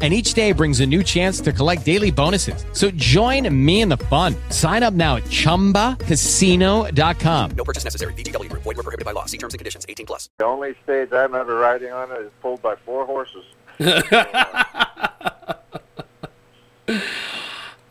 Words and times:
And 0.00 0.14
each 0.14 0.34
day 0.34 0.52
brings 0.52 0.78
a 0.78 0.86
new 0.86 1.02
chance 1.02 1.40
to 1.40 1.52
collect 1.52 1.84
daily 1.84 2.12
bonuses. 2.12 2.64
So 2.72 2.88
join 2.92 3.52
me 3.52 3.80
in 3.80 3.88
the 3.88 3.96
fun. 3.96 4.36
Sign 4.50 4.84
up 4.84 4.94
now 4.94 5.16
at 5.16 5.24
chumbacasino.com. 5.24 7.50
No 7.56 7.64
purchase 7.64 7.82
necessary. 7.82 8.12
VGW 8.12 8.48
Group. 8.48 8.62
Void 8.62 8.76
were 8.76 8.84
prohibited 8.84 9.04
by 9.04 9.10
law. 9.10 9.24
See 9.24 9.38
terms 9.38 9.54
and 9.54 9.58
conditions. 9.58 9.84
18 9.88 10.06
plus. 10.06 10.28
The 10.38 10.44
only 10.44 10.76
stage 10.84 11.12
I'm 11.12 11.34
ever 11.34 11.56
riding 11.56 11.90
on 11.90 12.12
is 12.12 12.30
pulled 12.40 12.62
by 12.62 12.76
four 12.76 13.06
horses. 13.06 13.44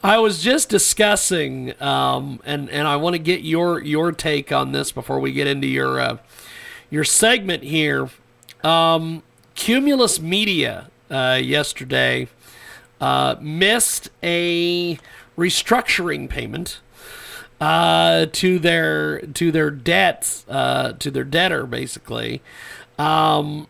I 0.04 0.20
was 0.20 0.42
just 0.42 0.70
discussing, 0.70 1.80
um, 1.82 2.40
and 2.46 2.70
and 2.70 2.88
I 2.88 2.96
want 2.96 3.16
to 3.16 3.20
get 3.20 3.42
your 3.42 3.82
your 3.82 4.12
take 4.12 4.52
on 4.52 4.72
this 4.72 4.92
before 4.92 5.20
we 5.20 5.34
get 5.34 5.48
into 5.48 5.68
your 5.68 6.00
uh, 6.00 6.18
your 6.90 7.04
segment 7.04 7.64
here. 7.64 8.10
Um, 8.64 9.24
Cumulus 9.56 10.20
Media 10.20 10.90
uh, 11.10 11.40
yesterday 11.42 12.28
uh, 13.00 13.36
missed 13.42 14.10
a 14.24 14.98
restructuring 15.38 16.30
payment 16.30 16.80
uh, 17.60 18.28
to 18.32 18.60
their 18.60 19.20
to 19.22 19.52
their 19.52 19.72
debts 19.72 20.46
uh, 20.50 20.94
to 20.94 21.12
their 21.12 21.24
debtor 21.24 21.66
basically. 21.66 22.42
Um, 22.98 23.68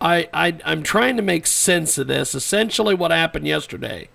I, 0.00 0.28
I 0.32 0.58
I'm 0.64 0.82
trying 0.82 1.16
to 1.16 1.22
make 1.22 1.46
sense 1.46 1.98
of 1.98 2.06
this. 2.06 2.34
Essentially, 2.34 2.94
what 2.94 3.10
happened 3.10 3.46
yesterday 3.46 4.08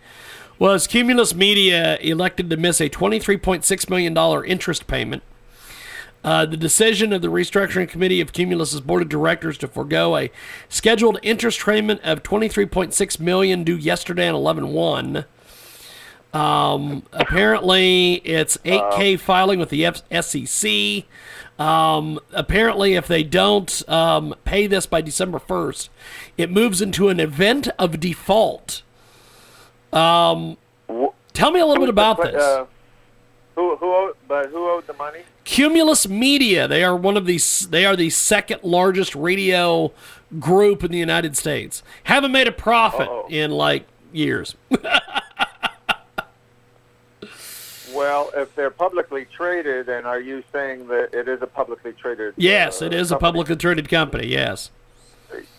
was 0.59 0.87
Cumulus 0.87 1.35
Media 1.35 1.97
elected 1.97 2.49
to 2.49 2.57
miss 2.57 2.79
a 2.79 2.89
$23.6 2.89 3.89
million 3.89 4.45
interest 4.45 4.87
payment. 4.87 5.23
Uh, 6.23 6.45
the 6.45 6.55
decision 6.55 7.11
of 7.11 7.21
the 7.21 7.27
restructuring 7.27 7.89
committee 7.89 8.21
of 8.21 8.31
Cumulus's 8.31 8.79
board 8.79 9.01
of 9.01 9.09
directors 9.09 9.57
to 9.57 9.67
forego 9.67 10.15
a 10.15 10.31
scheduled 10.69 11.19
interest 11.21 11.59
payment 11.65 11.99
of 12.03 12.23
23.6 12.23 13.19
million 13.19 13.63
due 13.63 13.75
yesterday 13.75 14.29
on 14.29 14.35
11-1. 14.35 15.25
Um, 16.33 17.03
apparently, 17.11 18.15
it's 18.23 18.57
8K 18.57 19.19
filing 19.19 19.59
with 19.59 19.69
the 19.69 19.85
F- 19.85 20.01
SEC. 20.23 21.03
Um, 21.59 22.19
apparently, 22.31 22.95
if 22.95 23.05
they 23.07 23.23
don't 23.23 23.87
um, 23.87 24.33
pay 24.43 24.65
this 24.65 24.85
by 24.87 25.01
December 25.01 25.39
1st, 25.39 25.89
it 26.37 26.49
moves 26.49 26.81
into 26.81 27.09
an 27.09 27.19
event 27.19 27.67
of 27.77 27.99
default. 27.99 28.81
Um, 29.91 30.57
tell 31.33 31.51
me 31.51 31.59
a 31.59 31.65
little 31.65 31.83
bit 31.83 31.89
about 31.89 32.17
this. 32.23 32.41
Uh, 32.41 32.65
who 33.55 33.75
who 33.77 33.93
owed, 33.93 34.15
but 34.27 34.49
who 34.49 34.69
owed 34.69 34.87
the 34.87 34.93
money? 34.93 35.19
Cumulus 35.43 36.07
Media. 36.07 36.67
They 36.67 36.83
are 36.83 36.95
one 36.95 37.17
of 37.17 37.25
these. 37.25 37.67
They 37.69 37.85
are 37.85 37.95
the 37.95 38.09
second 38.09 38.63
largest 38.63 39.15
radio 39.15 39.91
group 40.39 40.83
in 40.83 40.91
the 40.91 40.97
United 40.97 41.37
States. 41.37 41.83
Haven't 42.05 42.31
made 42.31 42.47
a 42.47 42.51
profit 42.51 43.07
Uh-oh. 43.07 43.27
in 43.29 43.51
like 43.51 43.85
years. 44.11 44.55
Well, 47.93 48.31
if 48.35 48.53
they're 48.55 48.71
publicly 48.71 49.25
traded, 49.25 49.87
and 49.87 50.07
are 50.07 50.19
you 50.19 50.43
saying 50.51 50.87
that 50.87 51.13
it 51.13 51.27
is 51.27 51.41
a 51.43 51.47
publicly 51.47 51.93
traded? 51.93 52.33
yes, 52.37 52.81
uh, 52.81 52.85
it 52.85 52.93
is 52.93 53.11
a 53.11 53.17
publicly 53.17 53.55
traded 53.55 53.87
company. 53.87 54.27
Yes. 54.27 54.71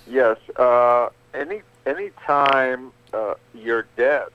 Yes. 0.08 0.36
Uh, 0.56 1.10
any 1.32 1.62
any 1.86 2.10
time 2.26 2.90
uh, 3.12 3.34
your 3.54 3.86
debts 3.96 4.34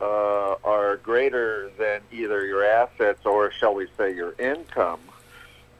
uh, 0.00 0.56
are 0.64 0.96
greater 0.98 1.70
than 1.78 2.00
either 2.12 2.44
your 2.46 2.64
assets 2.64 3.24
or, 3.24 3.50
shall 3.52 3.74
we 3.74 3.86
say, 3.96 4.14
your 4.14 4.34
income, 4.38 5.00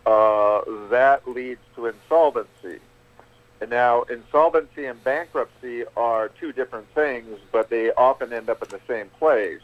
uh, 0.06 0.62
that 0.91 1.29
leads 1.29 1.61
to 1.77 1.87
insolvency. 1.87 2.81
And 3.61 3.71
now, 3.71 4.03
insolvency 4.03 4.87
and 4.87 5.03
bankruptcy 5.03 5.84
are 5.97 6.29
two 6.29 6.53
different 6.53 6.89
things, 6.95 7.39
but 7.51 7.71
they 7.71 7.93
often 7.93 8.33
end 8.33 8.49
up 8.49 8.62
in 8.62 8.69
the 8.69 8.81
same 8.87 9.09
place. 9.19 9.61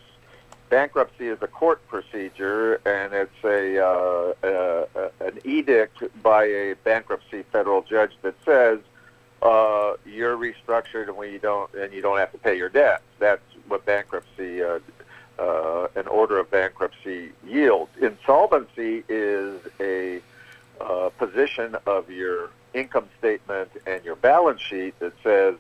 Bankruptcy 0.69 1.29
is 1.29 1.39
a 1.43 1.47
court 1.47 1.87
procedure, 1.89 2.81
and 2.85 3.13
it's 3.13 3.45
a, 3.45 3.79
uh, 3.79 4.33
uh, 4.43 5.11
an 5.21 5.39
edict 5.45 6.03
by 6.23 6.45
a 6.45 6.75
bankruptcy 6.83 7.45
federal 7.53 7.83
judge 7.83 8.13
that 8.23 8.35
says 8.45 8.81
uh, 9.43 9.95
you're 10.05 10.37
restructured 10.37 11.07
and 11.09 11.17
we 11.17 11.39
don't, 11.39 11.73
and 11.75 11.93
you 11.93 12.03
don't 12.03 12.19
have 12.19 12.33
to 12.33 12.39
pay 12.39 12.57
your 12.57 12.71
debt. 12.71 13.03
That's 13.21 13.43
what 13.69 13.85
bankruptcy, 13.85 14.63
uh, 14.63 14.79
uh, 15.39 15.89
an 15.97 16.07
order 16.07 16.39
of 16.39 16.51
bankruptcy 16.51 17.33
yields. 17.47 17.91
Insolvency 18.01 19.05
is 19.09 19.61
a 19.81 20.21
uh, 20.81 21.11
position 21.19 21.77
of 21.87 22.11
your 22.11 22.51
income 22.73 23.09
statement 23.19 23.71
and 23.87 24.05
your 24.05 24.17
balance 24.17 24.61
sheet 24.61 24.99
that 24.99 25.13
says, 25.23 25.55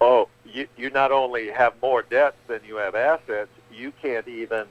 oh, 0.00 0.28
you, 0.44 0.66
you 0.76 0.90
not 0.90 1.12
only 1.12 1.50
have 1.50 1.74
more 1.80 2.02
debts 2.02 2.36
than 2.48 2.60
you 2.66 2.76
have 2.76 2.94
assets, 2.94 3.50
you 3.72 3.92
can't 4.02 4.26
even, 4.28 4.66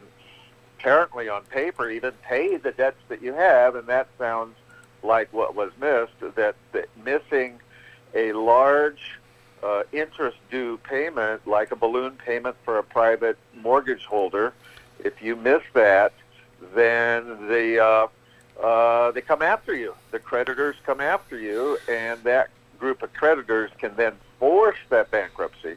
apparently 0.78 1.30
on 1.30 1.44
paper, 1.44 1.90
even 1.90 2.12
pay 2.24 2.58
the 2.58 2.72
debts 2.72 3.02
that 3.08 3.22
you 3.22 3.34
have, 3.34 3.76
and 3.76 3.88
that 3.88 4.08
sounds 4.18 4.56
like 5.04 5.32
what 5.32 5.56
was 5.56 5.72
missed, 5.80 6.36
that, 6.36 6.56
that 6.74 6.90
missing 7.04 7.60
a 8.14 8.34
large 8.34 9.20
uh, 9.64 9.84
interest 9.92 10.38
due 10.50 10.78
payment, 10.84 11.46
like 11.48 11.72
a 11.72 11.76
balloon 11.76 12.14
payment 12.14 12.56
for 12.64 12.78
a 12.78 12.84
private 12.84 13.38
mortgage 13.62 14.06
holder, 14.06 14.54
if 15.04 15.22
you 15.22 15.36
miss 15.36 15.62
that, 15.74 16.14
then 16.76 17.48
the 17.48 17.80
uh, 17.84 18.08
uh, 18.62 19.12
they 19.12 19.22
come 19.22 19.42
after 19.42 19.76
you. 19.76 19.96
The 20.12 20.20
creditors 20.20 20.76
come 20.86 21.02
after 21.02 21.38
you, 21.38 21.78
and 21.90 22.24
that 22.24 22.50
group 22.80 23.02
of 23.02 23.14
creditors 23.14 23.72
can 23.78 23.96
then 23.96 24.14
force 24.40 24.78
that 24.90 25.10
bankruptcy. 25.12 25.76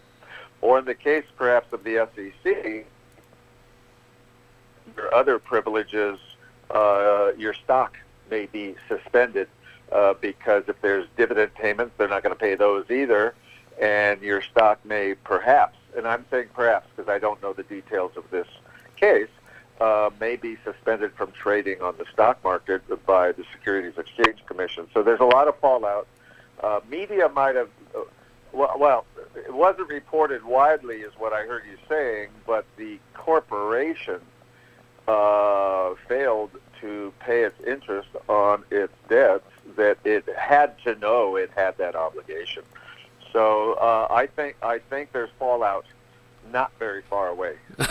Or 0.60 0.78
in 0.78 0.84
the 0.84 0.94
case, 0.94 1.24
perhaps, 1.36 1.72
of 1.72 1.84
the 1.84 2.08
SEC, 2.14 2.86
your 4.96 5.14
other 5.14 5.38
privileges, 5.38 6.18
uh, 6.70 7.32
your 7.36 7.54
stock 7.54 7.96
may 8.30 8.46
be 8.46 8.74
suspended 8.88 9.48
uh, 9.92 10.14
because 10.14 10.64
if 10.68 10.80
there's 10.80 11.06
dividend 11.16 11.54
payments, 11.54 11.94
they're 11.96 12.08
not 12.08 12.22
going 12.22 12.34
to 12.34 12.40
pay 12.40 12.54
those 12.54 12.90
either, 12.90 13.34
and 13.80 14.20
your 14.22 14.42
stock 14.42 14.84
may 14.84 15.14
perhaps, 15.14 15.76
and 15.96 16.06
I'm 16.06 16.24
saying 16.30 16.48
perhaps 16.54 16.86
because 16.94 17.08
I 17.08 17.18
don't 17.18 17.42
know 17.42 17.52
the 17.52 17.62
details 17.62 18.12
of 18.16 18.30
this 18.30 18.46
case, 18.96 19.28
uh, 19.80 20.10
may 20.20 20.36
be 20.36 20.56
suspended 20.64 21.12
from 21.14 21.32
trading 21.32 21.82
on 21.82 21.96
the 21.98 22.04
stock 22.12 22.42
market 22.44 22.82
by 23.06 23.32
the 23.32 23.44
Securities 23.52 23.98
Exchange 23.98 24.44
Commission. 24.46 24.86
So 24.94 25.02
there's 25.02 25.20
a 25.20 25.24
lot 25.24 25.48
of 25.48 25.58
fallout. 25.58 26.06
Uh, 26.62 26.80
media 26.88 27.28
might 27.28 27.56
have, 27.56 27.68
uh, 27.94 28.00
well, 28.52 28.76
well, 28.78 29.04
it 29.34 29.52
wasn't 29.52 29.88
reported 29.88 30.44
widely, 30.44 30.98
is 30.98 31.12
what 31.18 31.32
I 31.32 31.42
heard 31.42 31.64
you 31.68 31.76
saying, 31.88 32.28
but 32.46 32.64
the 32.76 32.98
corporation 33.14 34.20
uh, 35.08 35.94
failed 36.08 36.50
to 36.80 37.12
pay 37.18 37.42
its 37.42 37.60
interest 37.66 38.08
on 38.28 38.62
its 38.70 38.92
debts 39.08 39.48
that 39.76 39.98
it 40.04 40.24
had 40.36 40.78
to 40.84 40.94
know 40.96 41.36
it 41.36 41.50
had 41.56 41.76
that 41.78 41.96
obligation. 41.96 42.62
So 43.34 43.72
uh, 43.74 44.06
I 44.10 44.28
think 44.28 44.56
I 44.62 44.78
think 44.78 45.12
there's 45.12 45.28
fallout 45.38 45.84
not 46.52 46.72
very 46.78 47.02
far 47.02 47.28
away. 47.28 47.54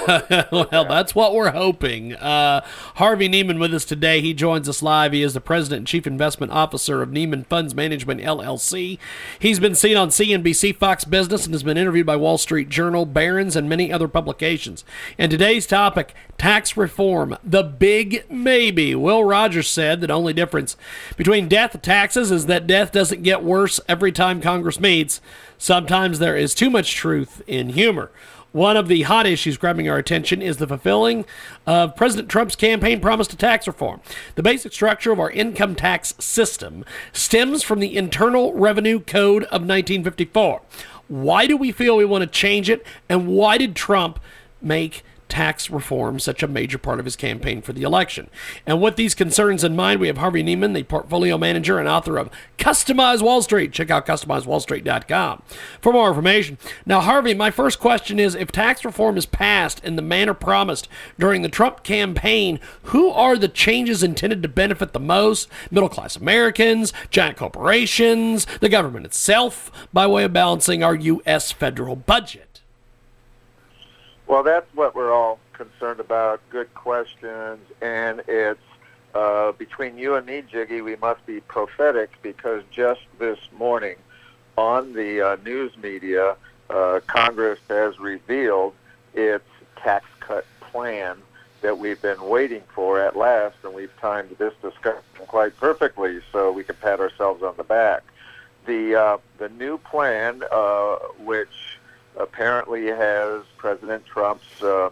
well, 0.51 0.85
that's 0.85 1.13
what 1.13 1.33
we're 1.33 1.51
hoping. 1.51 2.13
Uh, 2.15 2.65
Harvey 2.95 3.27
Neiman 3.27 3.59
with 3.59 3.73
us 3.73 3.85
today. 3.85 4.21
He 4.21 4.33
joins 4.33 4.69
us 4.69 4.81
live. 4.81 5.11
He 5.11 5.21
is 5.21 5.33
the 5.33 5.41
president 5.41 5.79
and 5.79 5.87
chief 5.87 6.07
investment 6.07 6.51
officer 6.51 7.01
of 7.01 7.09
Neiman 7.09 7.45
Funds 7.45 7.75
Management 7.75 8.21
LLC. 8.21 8.97
He's 9.39 9.59
been 9.59 9.75
seen 9.75 9.97
on 9.97 10.09
CNBC, 10.09 10.75
Fox 10.77 11.03
Business, 11.05 11.45
and 11.45 11.53
has 11.53 11.63
been 11.63 11.77
interviewed 11.77 12.05
by 12.05 12.15
Wall 12.15 12.37
Street 12.37 12.69
Journal, 12.69 13.05
Barron's, 13.05 13.55
and 13.55 13.67
many 13.67 13.91
other 13.91 14.07
publications. 14.07 14.85
And 15.17 15.29
today's 15.29 15.67
topic: 15.67 16.13
tax 16.37 16.77
reform, 16.77 17.37
the 17.43 17.63
big 17.63 18.25
maybe. 18.29 18.95
Will 18.95 19.23
Rogers 19.23 19.67
said 19.67 20.01
that 20.01 20.11
only 20.11 20.33
difference 20.33 20.77
between 21.17 21.47
death 21.47 21.73
and 21.73 21.83
taxes 21.83 22.31
is 22.31 22.45
that 22.45 22.67
death 22.67 22.91
doesn't 22.91 23.23
get 23.23 23.43
worse 23.43 23.79
every 23.87 24.11
time 24.11 24.41
Congress 24.41 24.79
meets. 24.79 25.19
Sometimes 25.57 26.19
there 26.19 26.35
is 26.35 26.53
too 26.53 26.69
much 26.69 26.93
truth 26.93 27.41
in 27.47 27.69
humor. 27.69 28.11
One 28.53 28.77
of 28.77 28.87
the 28.87 29.01
hot 29.01 29.25
issues 29.25 29.57
grabbing 29.57 29.89
our 29.89 29.97
attention 29.97 30.39
is 30.39 30.57
the 30.57 30.67
fulfilling 30.67 31.25
of 31.65 31.95
President 31.95 32.29
Trump's 32.29 32.55
campaign 32.55 33.01
promise 33.01 33.27
to 33.29 33.35
tax 33.35 33.65
reform. 33.65 33.99
The 34.35 34.43
basic 34.43 34.73
structure 34.73 35.11
of 35.11 35.19
our 35.19 35.31
income 35.31 35.73
tax 35.73 36.13
system 36.19 36.85
stems 37.11 37.63
from 37.63 37.79
the 37.79 37.97
Internal 37.97 38.53
Revenue 38.53 38.99
Code 38.99 39.45
of 39.45 39.63
1954. 39.63 40.61
Why 41.07 41.47
do 41.47 41.57
we 41.57 41.71
feel 41.71 41.97
we 41.97 42.05
want 42.05 42.21
to 42.21 42.27
change 42.27 42.69
it, 42.69 42.85
and 43.09 43.27
why 43.27 43.57
did 43.57 43.75
Trump 43.75 44.19
make 44.61 45.03
tax 45.33 45.71
reform 45.71 46.19
such 46.19 46.43
a 46.43 46.47
major 46.47 46.77
part 46.77 46.99
of 46.99 47.05
his 47.05 47.15
campaign 47.15 47.59
for 47.59 47.73
the 47.73 47.81
election. 47.81 48.29
And 48.67 48.79
with 48.79 48.97
these 48.97 49.15
concerns 49.15 49.63
in 49.63 49.75
mind, 49.75 49.99
we 49.99 50.05
have 50.05 50.19
Harvey 50.19 50.43
Neiman, 50.43 50.75
the 50.75 50.83
portfolio 50.83 51.39
manager 51.39 51.79
and 51.79 51.89
author 51.89 52.19
of 52.19 52.29
Customize 52.59 53.19
Wall 53.19 53.41
Street. 53.41 53.71
Check 53.71 53.89
out 53.89 54.05
customizewallstreet.com 54.05 55.41
for 55.81 55.91
more 55.91 56.09
information. 56.09 56.59
Now, 56.85 56.99
Harvey, 56.99 57.33
my 57.33 57.49
first 57.49 57.79
question 57.79 58.19
is 58.19 58.35
if 58.35 58.51
tax 58.51 58.85
reform 58.85 59.17
is 59.17 59.25
passed 59.25 59.83
in 59.83 59.95
the 59.95 60.03
manner 60.03 60.35
promised 60.35 60.87
during 61.17 61.41
the 61.41 61.49
Trump 61.49 61.81
campaign, 61.81 62.59
who 62.83 63.09
are 63.09 63.35
the 63.35 63.47
changes 63.47 64.03
intended 64.03 64.43
to 64.43 64.47
benefit 64.47 64.93
the 64.93 64.99
most? 64.99 65.49
Middle 65.71 65.89
class 65.89 66.15
Americans, 66.15 66.93
giant 67.09 67.37
corporations, 67.37 68.45
the 68.61 68.69
government 68.69 69.07
itself, 69.07 69.71
by 69.91 70.05
way 70.05 70.25
of 70.25 70.33
balancing 70.33 70.83
our 70.83 70.93
U.S. 70.93 71.51
federal 71.51 71.95
budget? 71.95 72.52
Well, 74.27 74.43
that's 74.43 74.73
what 74.73 74.95
we're 74.95 75.11
all 75.13 75.39
concerned 75.53 75.99
about. 75.99 76.41
Good 76.49 76.73
questions, 76.73 77.59
and 77.81 78.23
it's 78.27 78.59
uh, 79.13 79.51
between 79.53 79.97
you 79.97 80.15
and 80.15 80.25
me, 80.25 80.43
Jiggy. 80.49 80.81
We 80.81 80.95
must 80.95 81.25
be 81.25 81.41
prophetic 81.41 82.11
because 82.21 82.63
just 82.71 83.01
this 83.19 83.37
morning, 83.57 83.97
on 84.57 84.93
the 84.93 85.21
uh, 85.21 85.35
news 85.43 85.77
media, 85.77 86.35
uh, 86.69 87.01
Congress 87.05 87.59
has 87.69 87.99
revealed 87.99 88.73
its 89.13 89.45
tax 89.77 90.05
cut 90.19 90.45
plan 90.61 91.17
that 91.61 91.77
we've 91.77 92.01
been 92.01 92.21
waiting 92.23 92.63
for 92.73 92.99
at 92.99 93.15
last, 93.15 93.55
and 93.63 93.73
we've 93.73 93.95
timed 93.99 94.29
this 94.37 94.53
discussion 94.61 95.01
quite 95.27 95.55
perfectly, 95.57 96.19
so 96.31 96.51
we 96.51 96.63
can 96.63 96.75
pat 96.75 96.99
ourselves 96.99 97.43
on 97.43 97.55
the 97.57 97.63
back. 97.63 98.03
The 98.65 98.95
uh, 98.95 99.17
the 99.37 99.49
new 99.49 99.77
plan, 99.77 100.43
uh, 100.51 100.95
which 101.19 101.72
apparently 102.17 102.87
has 102.87 103.43
President 103.57 104.05
Trump's 104.05 104.61
uh, 104.61 104.89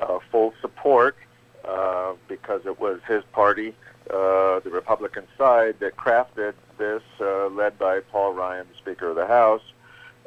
uh, 0.00 0.18
full 0.30 0.54
support 0.60 1.16
uh, 1.64 2.12
because 2.28 2.62
it 2.66 2.80
was 2.80 3.00
his 3.06 3.22
party, 3.32 3.74
uh, 4.10 4.60
the 4.60 4.70
Republican 4.72 5.26
side, 5.38 5.78
that 5.80 5.96
crafted 5.96 6.54
this, 6.78 7.02
uh, 7.20 7.48
led 7.48 7.78
by 7.78 8.00
Paul 8.00 8.32
Ryan, 8.32 8.66
the 8.70 8.78
Speaker 8.78 9.10
of 9.10 9.16
the 9.16 9.26
House. 9.26 9.62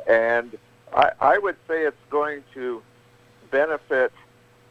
And 0.08 0.58
I, 0.94 1.12
I 1.20 1.38
would 1.38 1.58
say 1.68 1.84
it's 1.84 1.98
going 2.10 2.44
to 2.54 2.82
benefit 3.52 4.14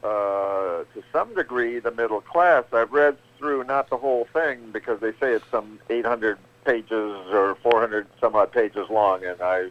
uh, 0.03 0.85
to 0.95 1.03
some 1.13 1.35
degree 1.35 1.79
the 1.79 1.91
middle 1.91 2.21
class. 2.21 2.65
I've 2.73 2.93
read 2.93 3.17
through 3.39 3.65
not 3.65 3.91
the 3.91 3.97
whole 3.97 4.27
thing 4.33 4.71
because 4.73 5.01
they 5.01 5.13
say 5.13 5.33
it's 5.33 5.45
some 5.51 5.79
800 5.91 6.39
pages 6.65 7.17
or 7.33 7.57
400 7.63 8.07
some 8.21 8.35
odd 8.35 8.53
pages 8.53 8.89
long, 8.91 9.25
and 9.25 9.41
I 9.41 9.71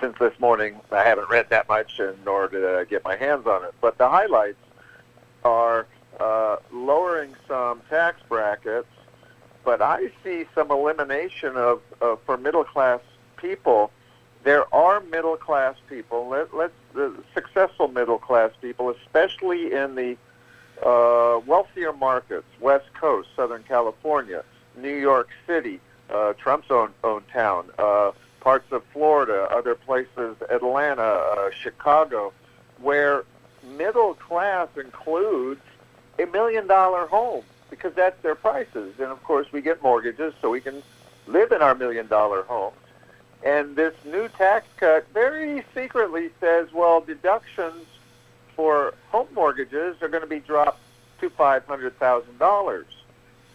since 0.00 0.16
this 0.18 0.38
morning 0.38 0.80
I 0.90 1.02
haven't 1.02 1.28
read 1.28 1.50
that 1.50 1.68
much, 1.68 1.98
and 1.98 2.16
nor 2.24 2.48
did 2.48 2.64
I 2.64 2.84
get 2.84 3.04
my 3.04 3.16
hands 3.16 3.46
on 3.46 3.64
it. 3.64 3.74
But 3.80 3.98
the 3.98 4.08
highlights 4.08 4.58
are 5.44 5.86
uh, 6.18 6.56
lowering 6.72 7.34
some 7.46 7.82
tax 7.88 8.20
brackets, 8.28 8.88
but 9.64 9.82
I 9.82 10.10
see 10.24 10.44
some 10.54 10.70
elimination 10.70 11.56
of, 11.56 11.80
of 12.00 12.20
for 12.26 12.36
middle 12.36 12.64
class 12.64 13.00
people. 13.36 13.90
There 14.44 14.72
are 14.74 15.00
middle 15.00 15.36
class 15.36 15.74
people. 15.88 16.28
Let, 16.28 16.54
let's 16.54 16.72
the 16.94 17.14
successful 17.34 17.88
middle 17.88 18.18
class 18.18 18.50
people, 18.60 18.90
especially 18.90 19.72
in 19.72 19.94
the 19.94 20.16
uh, 20.84 21.40
wealthier 21.46 21.92
markets, 21.92 22.46
West 22.60 22.92
Coast, 22.94 23.28
Southern 23.34 23.62
California, 23.64 24.44
New 24.76 24.94
York 24.94 25.28
City, 25.46 25.80
uh, 26.10 26.32
Trump's 26.34 26.70
own 26.70 26.92
own 27.02 27.22
town, 27.32 27.70
uh, 27.78 28.12
parts 28.46 28.70
of 28.70 28.84
Florida, 28.92 29.48
other 29.50 29.74
places, 29.74 30.36
Atlanta, 30.50 31.02
uh, 31.02 31.50
Chicago, 31.50 32.32
where 32.80 33.24
middle 33.76 34.14
class 34.14 34.68
includes 34.76 35.60
a 36.20 36.26
million 36.26 36.64
dollar 36.68 37.08
home 37.08 37.42
because 37.70 37.92
that's 37.94 38.22
their 38.22 38.36
prices. 38.36 38.94
And 39.00 39.08
of 39.08 39.20
course, 39.24 39.50
we 39.50 39.62
get 39.62 39.82
mortgages 39.82 40.32
so 40.40 40.48
we 40.48 40.60
can 40.60 40.80
live 41.26 41.50
in 41.50 41.60
our 41.60 41.74
million 41.74 42.06
dollar 42.06 42.44
homes. 42.44 42.76
And 43.42 43.74
this 43.74 43.94
new 44.04 44.28
tax 44.28 44.64
cut 44.76 45.08
very 45.12 45.64
secretly 45.74 46.30
says, 46.38 46.72
well, 46.72 47.00
deductions 47.00 47.84
for 48.54 48.94
home 49.10 49.26
mortgages 49.34 50.00
are 50.02 50.08
going 50.08 50.22
to 50.22 50.28
be 50.28 50.38
dropped 50.38 50.78
to 51.18 51.30
$500,000. 51.30 52.84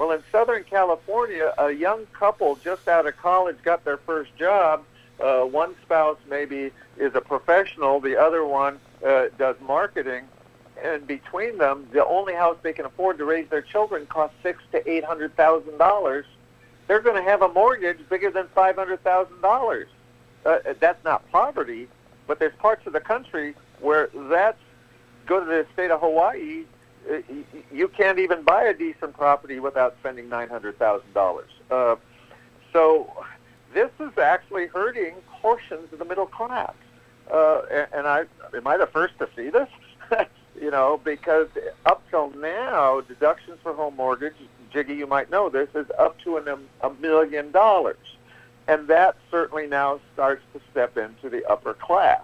Well, 0.01 0.09
in 0.13 0.23
Southern 0.31 0.63
California, 0.63 1.53
a 1.59 1.69
young 1.69 2.07
couple 2.07 2.55
just 2.55 2.87
out 2.87 3.05
of 3.05 3.15
college 3.17 3.57
got 3.61 3.85
their 3.85 3.97
first 3.97 4.35
job. 4.35 4.83
Uh, 5.19 5.41
one 5.41 5.75
spouse 5.83 6.17
maybe 6.27 6.71
is 6.97 7.13
a 7.13 7.21
professional, 7.21 7.99
the 7.99 8.19
other 8.19 8.43
one 8.43 8.79
uh, 9.05 9.25
does 9.37 9.57
marketing, 9.61 10.23
and 10.83 11.05
between 11.05 11.59
them, 11.59 11.87
the 11.91 12.03
only 12.03 12.33
house 12.33 12.57
they 12.63 12.73
can 12.73 12.85
afford 12.85 13.19
to 13.19 13.25
raise 13.25 13.47
their 13.49 13.61
children 13.61 14.07
costs 14.07 14.35
six 14.41 14.63
to 14.71 14.89
eight 14.89 15.03
hundred 15.03 15.35
thousand 15.35 15.77
dollars. 15.77 16.25
They're 16.87 17.01
going 17.01 17.23
to 17.23 17.29
have 17.29 17.43
a 17.43 17.49
mortgage 17.49 17.99
bigger 18.09 18.31
than 18.31 18.47
five 18.55 18.77
hundred 18.77 19.03
thousand 19.03 19.37
uh, 19.37 19.47
dollars. 19.47 19.87
That's 20.79 21.03
not 21.05 21.31
poverty, 21.31 21.87
but 22.25 22.39
there's 22.39 22.55
parts 22.55 22.87
of 22.87 22.93
the 22.93 23.01
country 23.01 23.53
where 23.81 24.09
that's 24.15 24.57
go 25.27 25.41
to 25.41 25.45
the 25.45 25.67
state 25.73 25.91
of 25.91 25.99
Hawaii. 25.99 26.63
Uh, 27.09 27.17
You 27.71 27.87
can't 27.87 28.19
even 28.19 28.43
buy 28.43 28.63
a 28.63 28.73
decent 28.73 29.15
property 29.15 29.59
without 29.59 29.95
spending 29.99 30.29
nine 30.29 30.49
hundred 30.49 30.77
thousand 30.77 31.13
dollars. 31.13 31.49
Uh, 31.69 31.95
so 32.73 33.11
this 33.73 33.89
is 33.99 34.17
actually 34.17 34.67
hurting 34.67 35.15
portions 35.41 35.91
of 35.93 35.99
the 35.99 36.05
middle 36.05 36.25
class. 36.25 36.73
Uh, 37.31 37.61
and, 37.71 37.87
and 37.93 38.07
I 38.07 38.25
am 38.55 38.67
I 38.67 38.77
the 38.77 38.87
first 38.87 39.17
to 39.19 39.29
see 39.35 39.49
this? 39.49 39.69
you 40.61 40.71
know, 40.71 40.99
because 41.03 41.47
up 41.85 42.03
till 42.09 42.31
now, 42.31 43.01
deductions 43.01 43.57
for 43.63 43.73
home 43.73 43.95
mortgage, 43.95 44.35
Jiggy, 44.71 44.95
you 44.95 45.07
might 45.07 45.29
know 45.29 45.49
this, 45.49 45.69
is 45.75 45.87
up 45.97 46.19
to 46.21 46.37
an, 46.37 46.47
a 46.81 46.89
million 47.01 47.51
dollars. 47.51 47.97
And 48.67 48.87
that 48.87 49.15
certainly 49.29 49.67
now 49.67 49.99
starts 50.13 50.43
to 50.53 50.61
step 50.71 50.97
into 50.97 51.29
the 51.29 51.45
upper 51.49 51.73
class. 51.73 52.21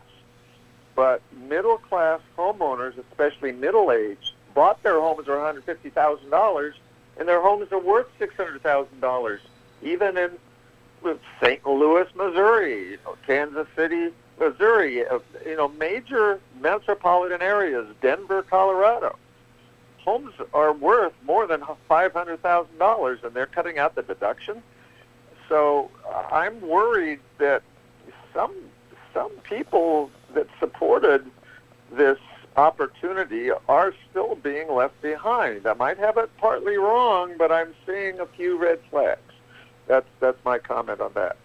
But 0.96 1.22
middle 1.48 1.78
class 1.78 2.22
homeowners, 2.38 2.94
especially 3.10 3.52
middle 3.52 3.92
aged, 3.92 4.34
bought 4.58 4.82
their 4.82 5.00
homes 5.00 5.26
for 5.26 5.36
$150,000 5.36 6.74
and 7.20 7.28
their 7.28 7.40
homes 7.40 7.72
are 7.72 7.80
worth 7.80 8.08
$600,000, 8.20 9.40
even 9.84 10.18
in 10.18 10.32
St. 11.40 11.64
Louis, 11.64 12.08
Missouri, 12.16 12.90
you 12.90 12.98
know, 13.06 13.16
Kansas 13.28 13.68
City, 13.76 14.10
Missouri, 14.40 15.06
uh, 15.06 15.20
you 15.46 15.56
know, 15.56 15.68
major 15.68 16.40
metropolitan 16.60 17.44
areas, 17.44 17.86
Denver, 18.02 18.42
Colorado. 18.42 19.16
Homes 20.00 20.34
are 20.56 20.74
worth 20.74 21.14
more 21.24 21.46
than 21.46 21.62
$500,000 21.88 23.24
and 23.24 23.34
they're 23.36 23.46
cutting 23.46 23.78
out 23.78 23.94
the 23.94 24.02
deduction. 24.02 24.64
So 25.50 25.92
uh, 26.04 26.24
I'm 26.32 26.62
worried 26.62 27.20
that 27.38 27.62
some 28.34 28.56
some 29.14 29.32
people 29.44 30.10
that 30.34 30.48
supported 30.60 31.30
this 31.92 32.18
opportunity 32.58 33.50
are 33.70 33.94
still 34.10 34.36
being 34.36 34.72
left 34.72 35.02
behind. 35.02 35.66
I 35.68 35.74
might 35.74 35.98
have 36.00 36.18
it 36.18 36.30
partly 36.38 36.78
wrong, 36.78 37.36
but 37.38 37.52
I'm 37.52 37.74
seeing 37.86 38.20
a 38.20 38.26
few 38.26 38.58
red 38.58 38.80
flags. 38.90 39.22
That's 39.88 40.08
that's 40.20 40.44
my 40.44 40.58
comment 40.58 41.00
on 41.00 41.14
that. 41.14 41.38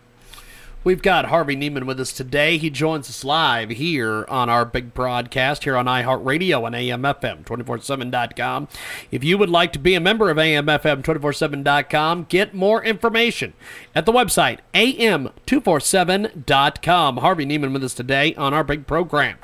We've 0.85 1.01
got 1.01 1.27
Harvey 1.27 1.55
Neiman 1.55 1.85
with 1.85 2.01
us 2.01 2.13
today. 2.13 2.59
He 2.59 2.69
joins 2.69 3.09
us 3.09 3.23
live 3.23 3.71
here 3.71 4.27
on 4.29 4.51
our 4.51 4.65
big 4.65 4.95
broadcast 4.95 5.63
here 5.63 5.77
on 5.77 5.87
iHeartRadio 5.87 6.67
and 6.67 6.75
AMFM247.com. 6.75 8.67
If 9.13 9.23
you 9.23 9.39
would 9.39 9.49
like 9.49 9.73
to 9.75 9.79
be 9.79 9.95
a 9.95 10.01
member 10.01 10.29
of 10.29 10.39
AMFM247.com, 10.39 12.27
get 12.29 12.53
more 12.53 12.85
information 12.85 13.53
at 13.95 14.07
the 14.07 14.13
website 14.13 14.59
AM247.com. 14.75 17.17
Harvey 17.19 17.47
Neiman 17.47 17.73
with 17.73 17.85
us 17.85 17.95
today 17.95 18.35
on 18.35 18.53
our 18.53 18.65
big 18.65 18.89
program. 18.89 19.39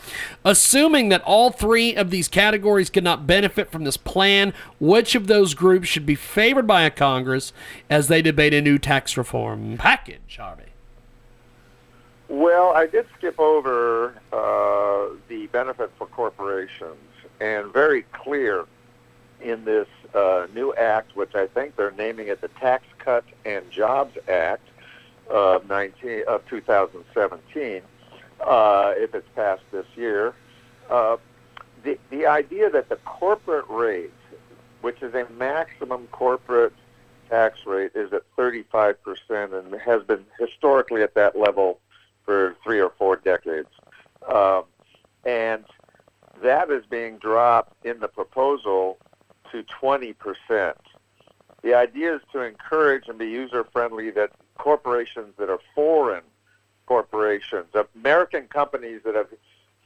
Assuming 0.44 1.08
that 1.10 1.22
all 1.22 1.52
three 1.52 1.94
of 1.94 2.10
these 2.10 2.26
categories 2.26 2.90
could 2.90 3.04
not 3.04 3.28
benefit 3.28 3.70
from 3.70 3.84
this 3.84 3.96
plan, 3.96 4.52
which 4.80 5.14
of 5.14 5.28
those 5.28 5.54
groups 5.54 5.86
should 5.86 6.04
be 6.04 6.16
favored 6.16 6.66
by 6.66 6.82
a 6.82 6.90
Congress 6.90 7.52
as 7.88 8.08
they 8.08 8.22
debate 8.22 8.54
a 8.54 8.60
new 8.60 8.76
tax 8.76 9.16
reform 9.16 9.78
package, 9.78 10.36
Harvey? 10.36 10.64
Well, 12.28 12.72
I 12.74 12.86
did 12.86 13.06
skip 13.16 13.40
over 13.40 14.14
uh, 14.32 15.16
the 15.28 15.46
benefit 15.50 15.90
for 15.96 16.06
corporations, 16.06 16.98
and 17.40 17.72
very 17.72 18.02
clear 18.12 18.66
in 19.40 19.64
this 19.64 19.88
uh, 20.14 20.46
new 20.54 20.74
act, 20.74 21.16
which 21.16 21.34
I 21.34 21.46
think 21.46 21.76
they're 21.76 21.92
naming 21.92 22.28
it 22.28 22.42
the 22.42 22.48
Tax 22.48 22.84
Cut 22.98 23.24
and 23.46 23.70
Jobs 23.70 24.18
Act 24.28 24.68
of 25.30 25.66
19 25.68 26.24
of 26.28 26.46
2017, 26.48 27.82
uh, 28.40 28.92
if 28.96 29.14
it's 29.14 29.28
passed 29.34 29.62
this 29.72 29.86
year. 29.96 30.34
Uh, 30.90 31.16
the 31.82 31.98
the 32.10 32.26
idea 32.26 32.68
that 32.68 32.90
the 32.90 32.96
corporate 33.06 33.68
rate, 33.70 34.12
which 34.82 35.00
is 35.02 35.14
a 35.14 35.26
maximum 35.38 36.06
corporate 36.08 36.74
tax 37.30 37.60
rate, 37.64 37.92
is 37.94 38.12
at 38.12 38.22
35 38.36 39.02
percent 39.02 39.54
and 39.54 39.74
has 39.80 40.02
been 40.02 40.26
historically 40.38 41.02
at 41.02 41.14
that 41.14 41.38
level 41.38 41.78
for 42.28 42.54
three 42.62 42.78
or 42.78 42.90
four 42.90 43.16
decades. 43.16 43.70
Um, 44.30 44.64
and 45.24 45.64
that 46.42 46.70
is 46.70 46.84
being 46.84 47.16
dropped 47.16 47.86
in 47.86 48.00
the 48.00 48.08
proposal 48.08 48.98
to 49.50 49.64
20%. 49.80 50.74
The 51.62 51.72
idea 51.72 52.16
is 52.16 52.20
to 52.32 52.42
encourage 52.42 53.08
and 53.08 53.18
be 53.18 53.30
user 53.30 53.64
friendly 53.64 54.10
that 54.10 54.32
corporations 54.58 55.36
that 55.38 55.48
are 55.48 55.58
foreign 55.74 56.22
corporations, 56.84 57.64
American 57.96 58.46
companies 58.46 59.00
that 59.06 59.14
have 59.14 59.28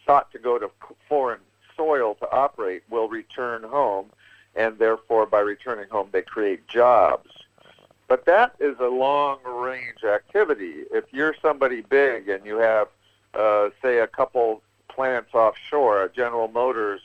sought 0.05 0.33
to 0.33 0.41
go 0.41 0.59
to 0.59 0.69
foreign 1.09 1.41
soil 1.77 2.17
to 2.17 2.31
operate 2.33 2.83
will 2.91 3.09
return 3.09 3.63
home, 3.63 4.07
and 4.57 4.81
therefore 4.81 5.27
by 5.27 5.39
returning 5.39 5.89
home 5.91 6.09
they 6.11 6.23
create 6.23 6.67
jobs. 6.67 7.31
But 8.13 8.27
that 8.27 8.57
is 8.61 8.79
a 8.79 8.89
long 8.89 9.39
range 9.43 10.05
activity. 10.05 10.85
If 10.93 11.05
you're 11.13 11.35
somebody 11.41 11.81
big 11.81 12.29
and 12.29 12.45
you 12.45 12.59
have, 12.59 12.89
uh, 13.33 13.71
say, 13.81 14.01
a 14.01 14.07
couple 14.07 14.61
plants 14.89 15.33
offshore, 15.33 16.13
General 16.15 16.49
Motors 16.49 17.01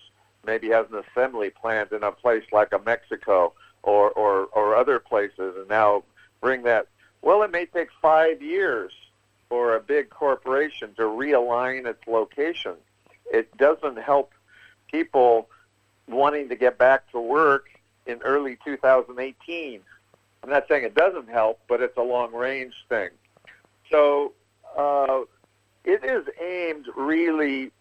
maybe 0.45 0.67
has 0.67 0.85
an 0.91 1.01
assembly 1.09 1.49
plant 1.49 1.93
in 1.93 2.03
a 2.03 2.11
place 2.11 2.43
like 2.51 2.73
a 2.73 2.79
Mexico 2.79 3.53
or, 3.83 4.09
or, 4.11 4.47
or 4.47 4.75
other 4.75 4.99
places, 4.99 5.55
and 5.55 5.69
now 5.69 6.03
bring 6.41 6.63
that. 6.63 6.87
Well, 7.21 7.41
it 7.43 7.51
may 7.51 7.67
take 7.67 7.87
five 8.01 8.41
years 8.41 8.91
for 9.47 9.77
a 9.77 9.79
big 9.79 10.09
corporation 10.09 10.93
to 10.95 11.03
realign 11.03 11.85
its 11.85 12.05
location. 12.05 12.73
It 13.31 13.55
doesn't 13.55 13.97
help 13.97 14.33
people 14.91 15.47
wanting 16.09 16.49
to 16.49 16.57
get 16.57 16.77
back 16.77 17.09
to 17.11 17.19
work 17.21 17.69
in 18.05 18.21
early 18.23 18.57
2018. 18.65 19.83
I'm 20.43 20.49
not 20.49 20.67
saying 20.67 20.83
it 20.83 20.95
doesn't 20.95 21.29
help, 21.29 21.59
but 21.67 21.81
it's 21.81 21.97
a 21.97 22.01
long 22.01 22.33
range 22.33 22.73
thing. 22.89 23.09
So 23.91 24.33
uh, 24.77 25.21
it 25.83 26.03
is 26.03 26.25
aimed 26.41 26.85
really 26.95 27.71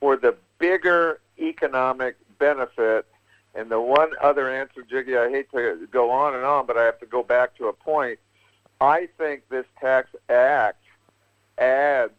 for 0.00 0.16
the 0.16 0.36
bigger 0.58 1.20
economic 1.38 2.16
benefit. 2.38 3.06
And 3.54 3.70
the 3.70 3.80
one 3.80 4.10
other 4.22 4.50
answer, 4.50 4.82
Jiggy, 4.82 5.16
I 5.16 5.28
hate 5.30 5.50
to 5.52 5.86
go 5.90 6.10
on 6.10 6.34
and 6.34 6.44
on, 6.44 6.66
but 6.66 6.78
I 6.78 6.84
have 6.84 6.98
to 7.00 7.06
go 7.06 7.22
back 7.22 7.56
to 7.58 7.66
a 7.68 7.72
point. 7.72 8.18
I 8.80 9.08
think 9.18 9.48
this 9.48 9.66
tax 9.78 10.08
act 10.28 10.82
adds 11.58 12.12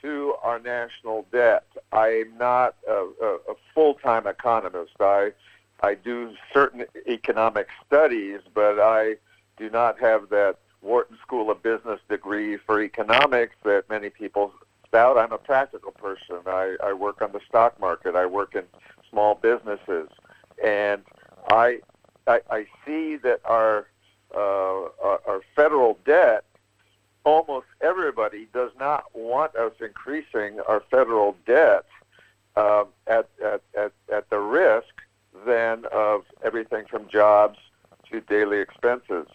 to 0.00 0.34
our 0.42 0.60
national 0.60 1.26
debt. 1.32 1.66
I'm 1.92 2.36
not 2.38 2.76
a, 2.88 3.08
a, 3.20 3.34
a 3.50 3.54
full-time 3.74 4.26
economist. 4.26 4.92
I 5.00 5.32
I 5.80 5.94
do 5.94 6.34
certain 6.52 6.84
economic 7.06 7.68
studies, 7.86 8.40
but 8.52 8.80
I 8.80 9.16
do 9.56 9.70
not 9.70 10.00
have 10.00 10.28
that 10.30 10.56
Wharton 10.82 11.16
School 11.22 11.50
of 11.50 11.62
Business 11.62 12.00
degree 12.08 12.56
for 12.56 12.82
economics 12.82 13.54
that 13.64 13.88
many 13.88 14.10
people 14.10 14.52
spout. 14.84 15.18
I'm 15.18 15.32
a 15.32 15.38
practical 15.38 15.92
person. 15.92 16.38
I, 16.46 16.76
I 16.82 16.92
work 16.92 17.20
on 17.22 17.32
the 17.32 17.40
stock 17.48 17.78
market. 17.80 18.16
I 18.16 18.26
work 18.26 18.54
in 18.54 18.64
small 19.10 19.34
businesses, 19.34 20.08
and 20.62 21.02
I 21.50 21.80
I, 22.26 22.40
I 22.50 22.66
see 22.86 23.16
that 23.16 23.40
our, 23.44 23.86
uh, 24.34 24.38
our 25.02 25.20
our 25.26 25.40
federal 25.56 25.98
debt 26.04 26.44
almost 27.24 27.66
everybody 27.80 28.48
does 28.54 28.70
not 28.78 29.04
want 29.14 29.54
us 29.56 29.72
increasing 29.80 30.60
our 30.68 30.82
federal 30.90 31.36
debt 31.46 31.84
um, 32.56 32.86
at, 33.06 33.28
at, 33.44 33.62
at, 33.76 33.92
at 34.12 34.30
the 34.30 34.38
risk 34.38 34.97
then 35.46 35.84
of 35.92 36.22
everything 36.44 36.84
from 36.90 37.08
jobs 37.08 37.58
to 38.10 38.20
daily 38.22 38.58
expenses. 38.58 39.26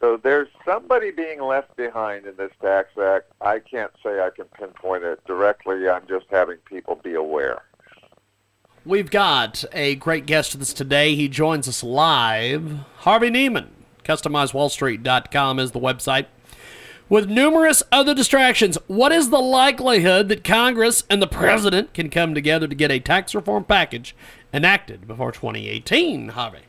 So 0.00 0.16
there's 0.16 0.48
somebody 0.64 1.10
being 1.10 1.40
left 1.40 1.76
behind 1.76 2.26
in 2.26 2.36
this 2.36 2.52
tax 2.60 2.90
act. 3.02 3.32
I 3.40 3.58
can't 3.58 3.92
say 4.02 4.20
I 4.20 4.30
can 4.30 4.46
pinpoint 4.58 5.04
it 5.04 5.24
directly. 5.24 5.88
I'm 5.88 6.06
just 6.06 6.26
having 6.30 6.58
people 6.58 6.96
be 6.96 7.14
aware. 7.14 7.62
We've 8.84 9.10
got 9.10 9.64
a 9.72 9.94
great 9.94 10.26
guest 10.26 10.52
with 10.52 10.60
us 10.60 10.74
today. 10.74 11.14
He 11.14 11.28
joins 11.28 11.66
us 11.66 11.82
live. 11.82 12.80
Harvey 12.98 13.30
Neiman. 13.30 13.68
CustomizedWallStreet.com 14.04 15.58
is 15.58 15.70
the 15.70 15.80
website. 15.80 16.26
With 17.10 17.28
numerous 17.28 17.82
other 17.92 18.14
distractions, 18.14 18.78
what 18.86 19.12
is 19.12 19.28
the 19.28 19.38
likelihood 19.38 20.30
that 20.30 20.42
Congress 20.42 21.04
and 21.10 21.20
the 21.20 21.26
President 21.26 21.92
can 21.92 22.08
come 22.08 22.34
together 22.34 22.66
to 22.66 22.74
get 22.74 22.90
a 22.90 22.98
tax 22.98 23.34
reform 23.34 23.64
package 23.64 24.16
enacted 24.54 25.06
before 25.06 25.30
2018, 25.30 26.30
Harvey? 26.30 26.60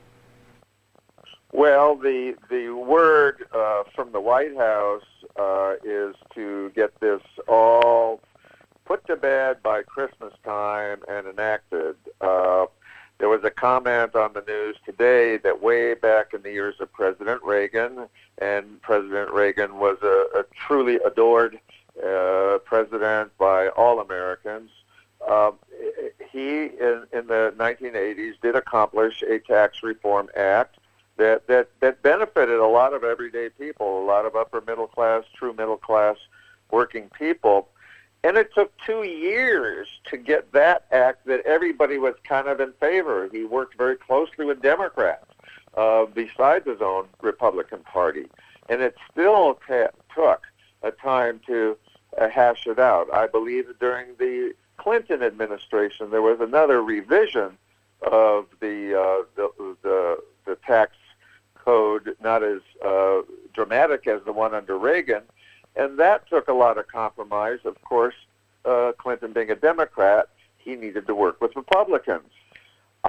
Well, 1.54 1.96
the 1.96 2.36
the 2.50 2.72
word 2.72 3.48
uh, 3.54 3.84
from 3.96 4.12
the 4.12 4.20
White 4.20 4.58
House 4.58 5.06
uh, 5.40 5.76
is 5.86 6.14
to 6.34 6.70
get 6.76 7.00
this 7.00 7.22
all 7.48 8.20
put 8.84 9.08
to 9.08 9.16
bed 9.16 9.64
by 9.64 9.84
Christmas 9.84 10.34
time 10.44 11.00
and 11.08 11.28
enacted. 11.28 11.96
Uh, 12.20 12.66
there 13.18 13.30
was 13.30 13.44
a 13.44 13.50
comment 13.50 14.16
on 14.16 14.34
the 14.34 14.44
news 14.48 14.76
today 14.86 15.38
that 15.38 15.62
way 15.62 15.94
back 15.94 16.34
in 16.34 16.42
the 16.42 16.52
years 16.52 16.76
of 16.80 16.92
President 16.92 17.42
Reagan, 17.44 18.08
and 18.40 18.82
President 18.82 19.32
Reagan 19.32 19.78
was 19.78 19.98
a, 20.04 20.40
a 20.40 20.44
truly 20.68 21.00
adored 21.06 21.60
uh, 22.06 22.58
president 22.66 23.36
by 23.38 23.70
all 23.70 24.00
Americans. 24.00 24.70
Um, 25.28 25.54
he, 26.32 26.66
in, 26.66 27.04
in 27.14 27.28
the 27.28 27.54
1980s, 27.58 28.34
did 28.42 28.56
accomplish 28.56 29.24
a 29.24 29.40
tax 29.40 29.82
reform 29.82 30.30
act 30.36 30.78
that, 31.18 31.48
that, 31.48 31.70
that 31.80 32.02
benefited 32.02 32.60
a 32.60 32.68
lot 32.68 32.94
of 32.94 33.06
everyday 33.06 33.50
people, 33.50 34.04
a 34.04 34.06
lot 34.06 34.26
of 34.26 34.36
upper 34.36 34.62
middle 34.62 34.88
class, 34.88 35.24
true 35.34 35.54
middle 35.54 35.78
class 35.78 36.18
working 36.72 37.10
people. 37.18 37.70
And 38.26 38.38
it 38.38 38.52
took 38.56 38.72
two 38.84 39.04
years 39.04 39.88
to 40.10 40.18
get 40.18 40.52
that 40.52 40.86
act 40.92 41.28
that 41.28 41.42
everybody 41.46 42.00
was 42.00 42.16
kind 42.28 42.48
of 42.48 42.60
in 42.60 42.74
favor. 42.80 43.30
He 43.32 43.44
worked 43.44 43.78
very 43.78 43.96
closely 43.96 44.46
with 44.48 44.64
Democrats 44.64 45.28
uh, 45.78 46.08
besides 46.08 46.66
his 46.66 46.82
own 46.82 47.06
Republican 47.22 47.82
Party. 47.82 48.26
And 48.68 48.82
it 48.82 48.96
still 49.12 49.60
took 50.16 50.42
a 50.82 50.90
time 50.90 51.40
to 51.46 51.78
uh, 52.20 52.28
hash 52.28 52.66
it 52.66 52.80
out. 52.80 53.14
I 53.14 53.28
believe 53.28 53.68
during 53.80 54.16
the 54.18 54.56
Clinton 54.78 55.22
administration, 55.22 56.10
there 56.10 56.24
was 56.24 56.40
another 56.40 56.82
revision 56.82 57.56
of 58.02 58.48
the, 58.60 59.00
uh, 59.00 59.26
the, 59.36 59.76
the, 59.84 60.18
the 60.46 60.56
tax 60.66 60.94
code, 61.54 62.16
not 62.24 62.42
as 62.42 62.62
uh, 62.84 63.22
dramatic 63.54 64.08
as 64.08 64.24
the 64.26 64.34
one 64.34 64.56
under 64.56 64.80
Reagan, 64.80 65.22
and 65.76 65.98
that 66.00 66.28
took 66.30 66.48
a 66.48 66.54
lot 66.54 66.78
of 66.78 66.88
compromise. 66.88 67.60
Of 67.66 67.82
course, 67.82 68.16
uh, 68.64 68.94
Clinton 68.98 69.34
being 69.34 69.52
a 69.52 69.56
Democrat, 69.56 70.30
he 70.58 70.76
needed 70.76 71.08
to 71.08 71.16
work 71.16 71.42
with 71.42 71.56
Republicans. 71.56 72.30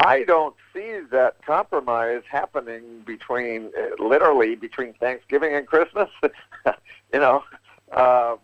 I 0.04 0.24
don't 0.24 0.54
see 0.74 1.00
that 1.10 1.42
compromise 1.44 2.22
happening 2.30 3.02
between, 3.06 3.70
uh, 3.78 4.02
literally, 4.02 4.54
between 4.54 4.92
Thanksgiving 4.94 5.54
and 5.54 5.66
Christmas. 5.66 6.10
you 7.14 7.20
know, 7.20 7.42
um, 7.92 8.38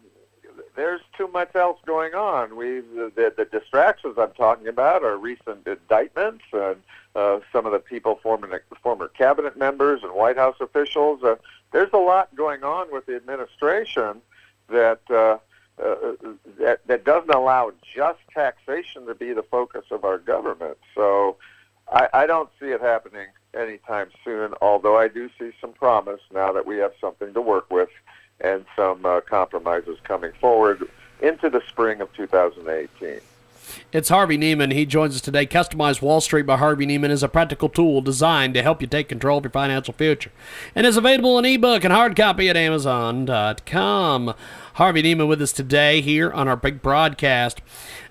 there's 0.77 1.03
too 1.17 1.29
much 1.29 1.55
else 1.55 1.79
going 1.85 2.15
on. 2.15 2.57
We 2.57 2.81
the, 2.81 3.33
the 3.37 3.45
distractions 3.45 4.17
I'm 4.19 4.33
talking 4.33 4.69
about 4.69 5.05
are 5.05 5.17
recent 5.19 5.67
indictments 5.67 6.45
and 6.53 6.77
uh, 7.15 7.41
some 7.53 7.67
of 7.67 7.73
the 7.73 7.79
people 7.79 8.19
former 8.23 8.63
former 8.83 9.09
cabinet 9.09 9.57
members 9.57 10.03
and 10.03 10.13
White 10.13 10.37
House 10.37 10.57
officials. 10.61 11.23
Uh, 11.23 11.37
there's 11.73 11.93
a 11.93 11.99
lot 11.99 12.35
going 12.35 12.63
on 12.63 12.93
with 12.93 13.07
the 13.07 13.17
administration 13.17 14.21
that 14.69 15.01
uh, 15.11 15.39
uh, 15.83 16.13
that 16.59 16.87
that 16.87 17.05
doesn't 17.05 17.35
allow 17.35 17.73
just 17.95 18.21
taxation 18.33 19.07
to 19.07 19.15
be 19.15 19.33
the 19.33 19.43
focus 19.43 19.85
of 19.91 20.05
our 20.05 20.19
government. 20.19 20.79
So 20.95 21.37
I, 21.91 22.09
I 22.13 22.27
don't 22.27 22.51
see 22.61 22.67
it 22.67 22.81
happening 22.81 23.29
anytime 23.55 24.11
soon. 24.25 24.55
Although 24.61 24.97
I 24.97 25.09
do 25.09 25.29
see 25.39 25.53
some 25.61 25.73
promise 25.73 26.21
now 26.33 26.53
that 26.53 26.67
we 26.67 26.77
have 26.79 26.93
something 27.01 27.33
to 27.35 27.41
work 27.41 27.71
with 27.71 27.91
and 28.41 28.65
some 28.77 29.05
uh, 29.07 29.21
compromises 29.21 29.99
coming 30.05 30.33
forward 30.41 30.87
into 31.21 31.49
the 31.49 31.63
spring 31.69 32.01
of 32.01 32.13
2018. 32.15 33.21
It's 33.93 34.09
Harvey 34.09 34.39
Neiman. 34.39 34.73
He 34.73 34.87
joins 34.87 35.15
us 35.15 35.21
today. 35.21 35.47
Customized 35.47 36.01
Wall 36.01 36.21
Street 36.21 36.47
by 36.47 36.57
Harvey 36.57 36.87
Neiman 36.87 37.11
is 37.11 37.23
a 37.23 37.29
practical 37.29 37.69
tool 37.69 38.01
designed 38.01 38.55
to 38.55 38.63
help 38.63 38.81
you 38.81 38.87
take 38.87 39.09
control 39.09 39.39
of 39.39 39.45
your 39.45 39.51
financial 39.51 39.95
future 39.95 40.33
and 40.75 40.87
is 40.87 40.97
available 40.97 41.39
in 41.39 41.45
ebook 41.45 41.85
and 41.85 41.93
hard 41.93 42.17
copy 42.17 42.49
at 42.49 42.57
Amazon.com. 42.57 44.35
Harvey 44.75 45.03
Neiman 45.03 45.29
with 45.29 45.43
us 45.43 45.53
today 45.53 46.01
here 46.01 46.31
on 46.33 46.49
our 46.49 46.57
big 46.57 46.81
broadcast. 46.81 47.61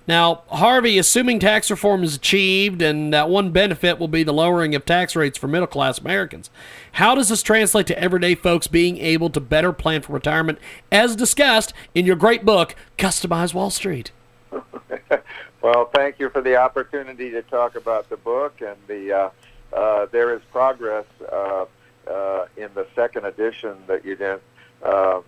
Now, 0.08 0.44
Harvey, 0.50 0.98
assuming 0.98 1.40
tax 1.40 1.72
reform 1.72 2.04
is 2.04 2.16
achieved 2.16 2.82
and 2.82 3.14
that 3.14 3.30
one 3.30 3.52
benefit 3.52 4.00
will 4.00 4.08
be 4.08 4.24
the 4.24 4.34
lowering 4.34 4.76
of 4.76 4.86
tax 4.86 5.16
rates 5.16 5.38
for 5.38 5.48
middle 5.48 5.68
class 5.68 6.00
Americans, 6.00 6.50
how 6.94 7.16
does 7.16 7.30
this 7.30 7.44
translate 7.44 7.88
to 7.88 8.00
everyday 8.00 8.36
folks 8.36 8.68
being 8.68 8.98
able 8.98 9.30
to 9.30 9.40
better 9.40 9.72
plan 9.72 10.02
for 10.02 10.14
retirement, 10.14 10.60
as 10.92 11.16
discussed 11.16 11.74
in 11.96 12.06
your 12.06 12.16
great 12.16 12.46
book, 12.46 12.76
Customize 12.98 13.54
Wall 13.54 13.70
Street? 13.70 14.12
well, 15.62 15.86
thank 15.86 16.20
you 16.20 16.30
for 16.30 16.42
the 16.42 16.56
opportunity 16.56 17.32
to 17.32 17.42
talk 17.44 17.76
about 17.76 18.10
the 18.10 18.18
book, 18.18 18.62
and 18.62 18.78
the 18.88 19.12
uh, 19.12 19.30
uh, 19.74 20.06
there 20.12 20.34
is 20.34 20.42
progress 20.52 21.06
uh, 21.32 21.66
uh 22.10 22.46
in 22.58 22.70
the 22.74 22.88
second 22.96 23.26
edition 23.26 23.78
that 23.88 24.04
you 24.04 24.16
didn't 24.16 24.42
um, 24.84 25.24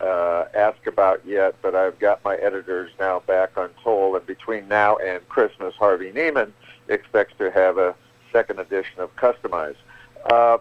uh, 0.00 0.44
ask 0.54 0.86
about 0.86 1.24
yet, 1.26 1.54
but 1.62 1.74
I've 1.74 1.98
got 1.98 2.22
my 2.24 2.36
editors 2.36 2.90
now 3.00 3.20
back 3.20 3.56
on 3.56 3.70
toll, 3.82 4.14
and 4.16 4.26
between 4.26 4.68
now 4.68 4.96
and 4.96 5.26
Christmas, 5.28 5.74
Harvey 5.74 6.12
Neiman 6.12 6.52
expects 6.88 7.34
to 7.38 7.50
have 7.50 7.78
a 7.78 7.94
second 8.32 8.60
edition 8.60 9.00
of 9.00 9.14
Customize. 9.16 9.76
Uh, 10.30 10.58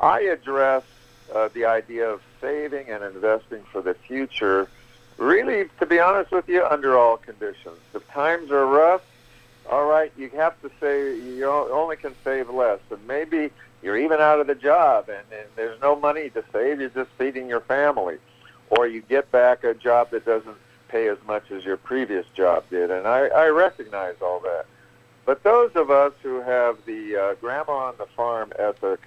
I 0.00 0.20
address 0.20 0.84
the 1.52 1.66
idea 1.66 2.08
of 2.08 2.22
saving 2.40 2.88
and 2.88 3.02
investing 3.04 3.62
for 3.70 3.82
the 3.82 3.94
future, 3.94 4.68
really, 5.18 5.68
to 5.80 5.86
be 5.86 5.98
honest 5.98 6.30
with 6.30 6.48
you, 6.48 6.64
under 6.64 6.96
all 6.96 7.16
conditions. 7.16 7.78
If 7.94 8.08
times 8.08 8.50
are 8.50 8.66
rough, 8.66 9.02
all 9.70 9.84
right, 9.86 10.12
you 10.16 10.30
have 10.30 10.60
to 10.62 10.70
say 10.80 11.18
you 11.18 11.44
only 11.46 11.96
can 11.96 12.14
save 12.24 12.48
less, 12.48 12.80
and 12.90 13.06
maybe 13.06 13.50
you're 13.82 13.98
even 13.98 14.20
out 14.20 14.40
of 14.40 14.46
the 14.46 14.54
job, 14.54 15.08
and, 15.08 15.24
and 15.30 15.46
there's 15.56 15.80
no 15.80 15.94
money 15.94 16.30
to 16.30 16.42
save. 16.52 16.80
You're 16.80 16.88
just 16.88 17.10
feeding 17.18 17.48
your 17.48 17.60
family, 17.60 18.16
or 18.70 18.86
you 18.86 19.02
get 19.02 19.30
back 19.30 19.64
a 19.64 19.74
job 19.74 20.10
that 20.12 20.24
doesn't 20.24 20.56
pay 20.88 21.08
as 21.08 21.18
much 21.26 21.50
as 21.50 21.64
your 21.64 21.76
previous 21.76 22.26
job 22.34 22.64
did, 22.70 22.90
and 22.90 23.06
I, 23.06 23.26
I 23.26 23.48
recognize 23.48 24.16
all 24.22 24.40
that. 24.40 24.64
But 25.26 25.42
those 25.42 25.70
of 25.74 25.90
us 25.90 26.14
who 26.22 26.40
have 26.40 26.78
the 26.86 27.16
uh, 27.16 27.34
grandma 27.34 27.88
on 27.88 27.94
the 27.98 28.06
farm 28.06 28.50
ethic 28.58 29.00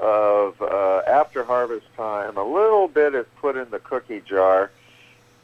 of 0.00 0.60
uh, 0.60 1.02
after 1.06 1.44
harvest 1.44 1.86
time, 1.96 2.36
a 2.36 2.42
little 2.42 2.88
bit 2.88 3.14
is 3.14 3.26
put 3.36 3.56
in 3.56 3.70
the 3.70 3.78
cookie 3.78 4.20
jar. 4.20 4.72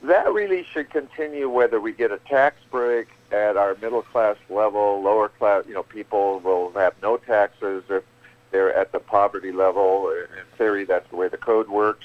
That 0.05 0.35
really 0.35 0.65
should 0.65 0.91
continue 0.91 1.49
whether 1.49 1.81
we 1.81 1.93
get 1.93 2.13
a 2.13 2.19
tax 2.19 2.57
break 2.71 3.09
at 3.33 3.57
our 3.57 3.75
middle 3.81 4.03
class 4.03 4.37
level, 4.51 5.01
lower 5.01 5.31
class, 5.31 5.65
you 5.67 5.73
know, 5.73 5.83
people 5.83 6.41
will 6.41 6.71
have 6.73 6.93
no 7.03 7.17
taxes 7.17 7.85
if 7.89 8.05
they're 8.51 8.75
at 8.75 8.93
the 8.93 8.99
poverty 8.99 9.51
level. 9.51 10.11
In 10.11 10.27
theory, 10.59 10.85
that's 10.85 11.09
the 11.09 11.17
way 11.17 11.29
the 11.29 11.39
code 11.39 11.71
works. 11.71 12.05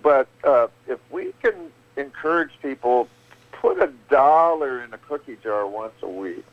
But 0.00 0.28
uh, 0.44 0.68
if 0.86 1.00
we 1.10 1.34
can 1.42 1.72
encourage 1.96 2.52
people, 2.62 3.08
put 3.50 3.82
a 3.82 3.90
dollar 4.08 4.80
in 4.84 4.94
a 4.94 4.98
cookie 4.98 5.36
jar 5.42 5.66
once 5.66 5.94
a 6.02 6.08
week. 6.08 6.44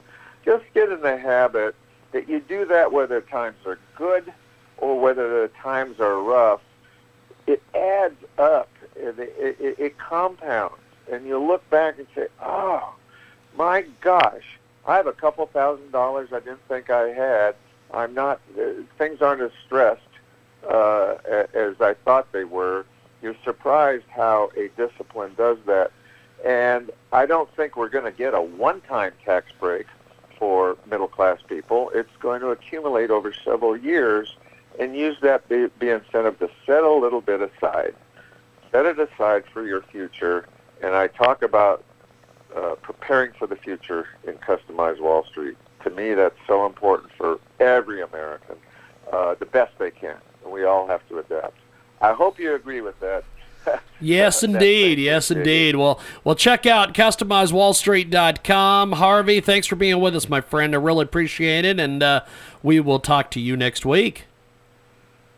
Just 0.43 0.65
get 0.73 0.91
in 0.91 1.01
the 1.01 1.15
habit 1.15 1.75
that 2.11 2.27
you 2.27 2.39
do 2.39 2.65
that 2.65 2.91
whether 2.91 3.21
times 3.21 3.57
are 3.67 3.77
good 3.95 4.33
or 4.77 5.00
whether 5.00 5.43
the 5.43 5.50
times 5.61 6.00
are 6.00 6.19
rough. 6.19 6.61
It 7.45 7.61
adds 7.75 8.17
up. 8.39 8.70
It, 8.95 9.15
it, 9.19 9.79
it 9.79 9.98
compounds. 9.98 10.75
And 11.12 11.25
you 11.25 11.39
look 11.39 11.67
back 11.69 11.98
and 11.98 12.07
say, 12.15 12.27
oh, 12.41 12.93
my 13.57 13.86
gosh, 14.01 14.43
I 14.86 14.95
have 14.95 15.07
a 15.07 15.13
couple 15.13 15.45
thousand 15.48 15.91
dollars 15.91 16.29
I 16.31 16.39
didn't 16.39 16.65
think 16.67 16.89
I 16.89 17.10
had. 17.10 17.55
I'm 17.93 18.13
not, 18.13 18.39
uh, 18.57 18.83
things 18.98 19.21
aren't 19.21 19.41
as 19.41 19.51
stressed 19.65 20.01
uh, 20.69 21.15
as 21.53 21.79
I 21.81 21.95
thought 22.05 22.31
they 22.31 22.45
were. 22.45 22.86
You're 23.21 23.36
surprised 23.43 24.05
how 24.10 24.51
a 24.57 24.69
discipline 24.69 25.33
does 25.38 25.57
that. 25.65 25.91
And 26.45 26.91
I 27.12 27.25
don't 27.25 27.53
think 27.55 27.75
we're 27.75 27.89
going 27.89 28.05
to 28.05 28.12
get 28.12 28.33
a 28.33 28.41
one-time 28.41 29.13
tax 29.24 29.51
break 29.60 29.88
for 30.39 30.77
middle-class 30.89 31.39
people. 31.48 31.91
It's 31.93 32.15
going 32.19 32.41
to 32.41 32.48
accumulate 32.48 33.12
over 33.12 33.31
several 33.45 33.77
years 33.77 34.36
and 34.79 34.95
use 34.95 35.17
that 35.21 35.48
be, 35.50 35.67
be 35.77 35.89
incentive 35.89 36.39
to 36.39 36.50
set 36.65 36.83
a 36.83 36.91
little 36.91 37.21
bit 37.21 37.41
aside. 37.41 37.93
Set 38.71 38.85
it 38.85 38.99
aside 38.99 39.43
for 39.53 39.65
your 39.65 39.81
future. 39.81 40.47
And 40.81 40.95
I 40.95 41.07
talk 41.07 41.43
about 41.43 41.83
uh, 42.55 42.75
preparing 42.81 43.31
for 43.33 43.47
the 43.47 43.55
future 43.55 44.07
in 44.25 44.33
Customized 44.35 44.99
Wall 44.99 45.25
Street. 45.25 45.57
To 45.83 45.89
me, 45.89 46.13
that's 46.13 46.37
so 46.47 46.65
important 46.65 47.11
for 47.17 47.39
every 47.59 48.01
American, 48.01 48.55
uh, 49.11 49.35
the 49.35 49.45
best 49.45 49.77
they 49.79 49.91
can. 49.91 50.17
And 50.43 50.51
we 50.51 50.63
all 50.63 50.87
have 50.87 51.07
to 51.09 51.19
adapt. 51.19 51.57
I 52.01 52.13
hope 52.13 52.39
you 52.39 52.55
agree 52.55 52.81
with 52.81 52.99
that. 52.99 53.23
yes, 54.01 54.43
indeed. 54.43 54.97
Yes, 54.97 55.29
indeed. 55.29 55.75
Well, 55.75 55.99
well, 56.23 56.35
check 56.35 56.65
out 56.65 56.93
customizewallstreet.com. 56.93 58.93
Harvey, 58.93 59.39
thanks 59.39 59.67
for 59.67 59.75
being 59.75 59.99
with 59.99 60.15
us, 60.15 60.27
my 60.27 60.41
friend. 60.41 60.73
I 60.73 60.79
really 60.79 61.03
appreciate 61.03 61.65
it, 61.65 61.79
and 61.79 62.01
uh, 62.01 62.21
we 62.63 62.79
will 62.79 62.99
talk 62.99 63.29
to 63.31 63.39
you 63.39 63.55
next 63.55 63.85
week. 63.85 64.25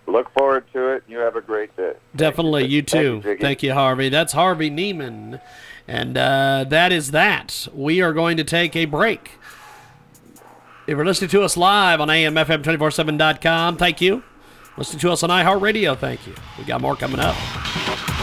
Look 0.07 0.31
forward 0.33 0.65
to 0.73 0.89
it. 0.89 1.03
You 1.07 1.19
have 1.19 1.35
a 1.35 1.41
great 1.41 1.75
day. 1.77 1.93
Definitely. 2.15 2.65
You, 2.65 2.81
too. 2.81 3.21
Thank 3.21 3.25
you, 3.25 3.41
Thank 3.41 3.63
you, 3.63 3.73
Harvey. 3.73 4.09
That's 4.09 4.33
Harvey 4.33 4.69
Neiman. 4.69 5.39
And 5.87 6.17
uh, 6.17 6.65
that 6.69 6.91
is 6.91 7.11
that. 7.11 7.67
We 7.73 8.01
are 8.01 8.13
going 8.13 8.37
to 8.37 8.43
take 8.43 8.75
a 8.75 8.85
break. 8.85 9.31
If 10.85 10.97
you're 10.97 11.05
listening 11.05 11.29
to 11.29 11.43
us 11.43 11.55
live 11.55 12.01
on 12.01 12.09
AMFM247.com, 12.09 13.77
thank 13.77 14.01
you. 14.01 14.23
Listening 14.77 14.99
to 14.99 15.11
us 15.11 15.23
on 15.23 15.29
iHeartRadio, 15.29 15.97
thank 15.97 16.25
you. 16.27 16.33
We 16.57 16.65
got 16.65 16.81
more 16.81 16.95
coming 16.95 17.19
up. 17.19 18.22